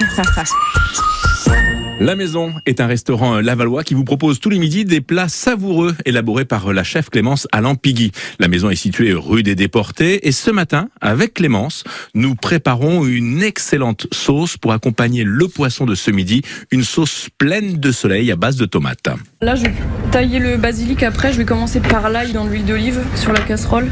[2.00, 5.94] La Maison est un restaurant lavallois qui vous propose tous les midis des plats savoureux
[6.06, 8.10] élaborés par la chef Clémence Alain Pigui.
[8.38, 11.84] La maison est située rue des Déportés et ce matin, avec Clémence,
[12.14, 16.40] nous préparons une excellente sauce pour accompagner le poisson de ce midi,
[16.70, 19.10] une sauce pleine de soleil à base de tomates.
[19.42, 19.72] Là, je vais
[20.10, 21.32] tailler le basilic après.
[21.32, 23.90] Je vais commencer par l'ail dans l'huile d'olive sur la casserole.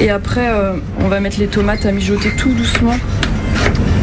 [0.00, 2.96] Et après, euh, on va mettre les tomates à mijoter tout doucement.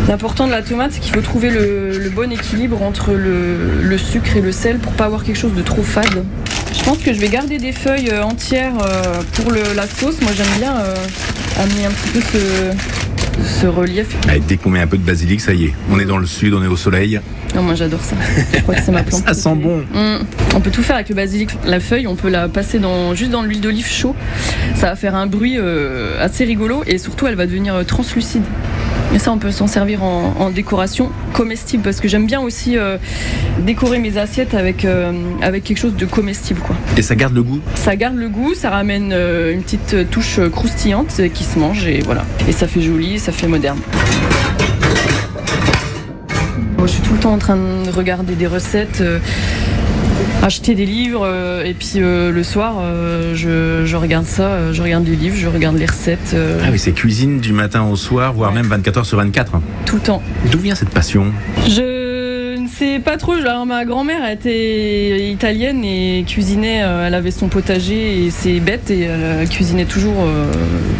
[0.08, 4.42] L'important de la tomate, c'est qu'il faut trouver le, bon équilibre entre le, sucre et
[4.42, 6.24] le sel pour pas avoir quelque chose de trop fade.
[6.78, 10.22] Je pense que je vais garder des feuilles euh, entières euh, pour la sauce.
[10.22, 10.76] Moi, j'aime bien
[11.58, 12.22] amener un petit peu
[13.44, 14.08] ce, relief.
[14.48, 15.74] dès qu'on met un peu de basilic, ça y est.
[15.92, 17.20] On est dans le sud, on est au soleil.
[17.56, 18.16] Non, moi j'adore ça.
[18.54, 19.24] Je crois que c'est ma plante.
[19.26, 19.78] ça sent bon.
[19.80, 20.26] Mmh.
[20.56, 21.50] On peut tout faire avec le basilic.
[21.66, 24.16] La feuille, on peut la passer dans, juste dans l'huile d'olive chaud.
[24.76, 28.44] Ça va faire un bruit euh, assez rigolo et surtout elle va devenir translucide.
[29.14, 32.98] Et ça, on peut s'en servir en, décoration comestible parce que j'aime bien aussi euh,
[33.66, 36.62] décorer mes assiettes avec, euh, avec quelque chose de comestible.
[36.62, 36.76] Quoi.
[36.98, 37.60] Et ça garde le goût?
[37.76, 42.26] Ça garde le goût, ça ramène une petite touche croustillante qui se mange et voilà.
[42.48, 43.80] Et ça fait joli, ça fait moderne.
[46.86, 49.18] Je suis tout le temps en train de regarder des recettes, euh,
[50.46, 52.76] acheter des livres, euh, et puis euh, le soir,
[53.34, 56.36] je, regarde ça, je regarde des livres, je regarde les recettes.
[56.36, 59.54] Ah oui, c'est cuisine du matin au soir, voire même 24 heures sur 24.
[59.86, 60.22] Tout le temps.
[60.52, 61.34] D'où vient cette passion?
[61.68, 63.34] Je ne sais pas trop.
[63.34, 66.78] Alors, ma grand-mère était italienne et cuisinait.
[66.78, 70.28] elle avait son potager et ses bêtes et elle cuisinait toujours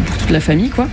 [0.06, 0.88] pour toute la famille, quoi.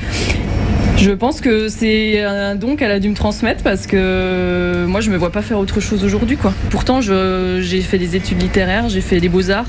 [0.98, 5.10] Je pense que c'est un don qu'elle a dû me transmettre parce que moi je
[5.10, 6.54] me vois pas faire autre chose aujourd'hui quoi.
[6.70, 9.68] Pourtant j'ai fait des études littéraires, j'ai fait des beaux-arts.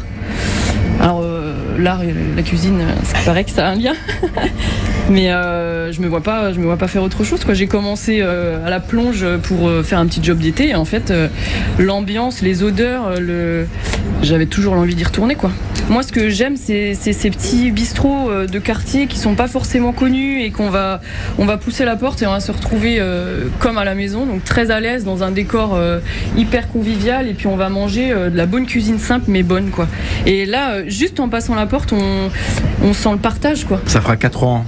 [1.00, 3.94] Alors euh, l'art et la cuisine, ça paraît que ça a un lien.
[5.10, 7.40] Mais euh, je me vois pas, je me vois pas faire autre chose.
[7.52, 10.70] J'ai commencé euh, à la plonge pour faire un petit job d'été.
[10.70, 11.12] Et en fait,
[11.78, 13.12] l'ambiance, les odeurs,
[14.22, 15.36] j'avais toujours l'envie d'y retourner.
[15.90, 19.92] Moi, ce que j'aime, c'est ces petits bistrots euh, de quartier qui sont pas forcément
[19.92, 21.02] connus et qu'on va,
[21.38, 24.24] on va pousser la porte et on va se retrouver euh, comme à la maison,
[24.24, 26.00] donc très à l'aise dans un décor euh,
[26.38, 29.86] hyper convivial et puis on va manger de la bonne cuisine simple mais bonne quoi.
[30.24, 32.30] Et là, juste en passant la porte, on,
[32.82, 33.80] on sent le partage quoi.
[33.86, 34.64] Ça fera 4 ans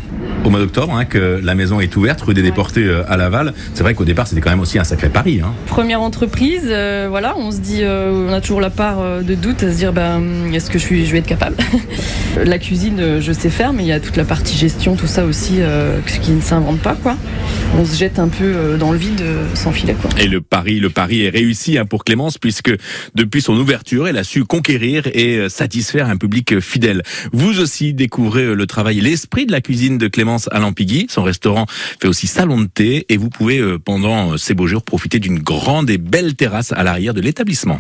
[0.46, 3.52] au mois d'octobre hein, que la maison est ouverte, rue des Déportés euh, à Laval.
[3.74, 5.40] C'est vrai qu'au départ, c'était quand même aussi un sacré pari.
[5.44, 5.52] Hein.
[5.66, 9.64] Première entreprise, euh, voilà, on se dit, euh, on a toujours la part de doute
[9.64, 10.22] à se dire, ben,
[10.54, 11.56] est-ce que je, suis, je vais être capable?
[12.44, 15.24] La cuisine, je sais faire, mais il y a toute la partie gestion, tout ça
[15.24, 15.60] aussi,
[16.20, 17.16] qui ne s'invente pas, quoi.
[17.74, 19.22] On se jette un peu dans le vide
[19.54, 20.10] sans filet, quoi.
[20.18, 22.72] Et le pari, le pari est réussi hein, pour Clémence, puisque
[23.14, 27.02] depuis son ouverture, elle a su conquérir et satisfaire un public fidèle.
[27.32, 30.60] Vous aussi découvrez le travail, l'esprit de la cuisine de Clémence à.
[31.08, 31.66] Son restaurant
[32.00, 35.18] fait aussi salon de thé et vous pouvez, euh, pendant euh, ces beaux jours, profiter
[35.18, 37.78] d'une grande et belle terrasse à l'arrière de l'établissement.